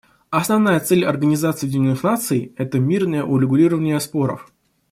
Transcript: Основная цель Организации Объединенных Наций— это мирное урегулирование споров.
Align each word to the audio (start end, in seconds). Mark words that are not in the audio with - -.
Основная 0.31 0.79
цель 0.79 1.05
Организации 1.05 1.67
Объединенных 1.67 2.01
Наций— 2.01 2.55
это 2.57 2.79
мирное 2.79 3.21
урегулирование 3.23 3.99
споров. 3.99 4.51